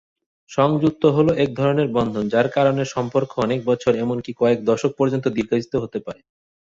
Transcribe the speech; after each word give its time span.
সংযুক্তি 0.49 1.07
হল 1.15 1.27
এক 1.43 1.49
ধরনের 1.55 1.87
বন্ধন 1.95 2.23
যার 2.33 2.47
কারণে 2.49 2.83
সম্পর্ক 2.93 3.31
অনেক 3.37 3.59
বছর 3.65 3.91
এমনকি 3.95 4.31
কয়েক 4.33 4.59
দশক 4.69 4.91
পর্যন্ত 4.99 5.25
দীর্ঘস্থায়ী 5.37 5.81
হতে 5.83 5.99
পারে। 6.05 6.21